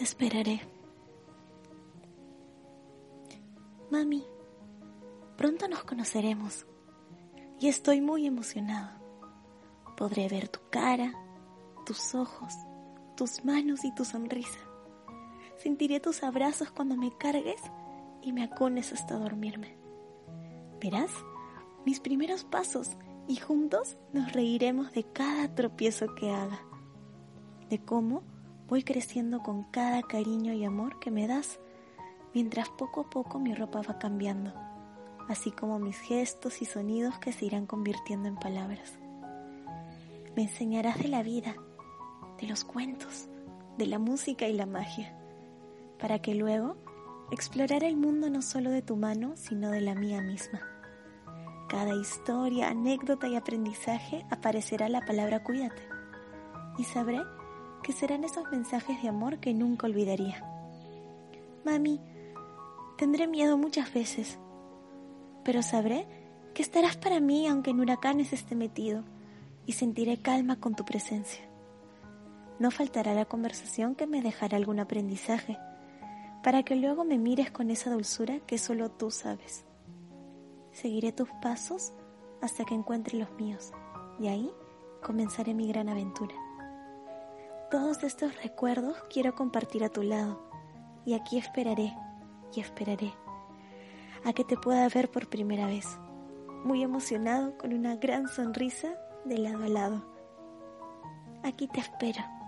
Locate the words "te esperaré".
0.00-0.62